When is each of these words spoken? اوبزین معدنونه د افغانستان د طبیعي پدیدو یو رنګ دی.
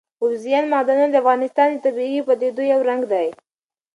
اوبزین 0.23 0.63
معدنونه 0.71 1.09
د 1.11 1.15
افغانستان 1.23 1.67
د 1.71 1.75
طبیعي 1.85 2.19
پدیدو 2.27 2.63
یو 2.73 2.79
رنګ 2.89 3.01
دی. 3.11 3.27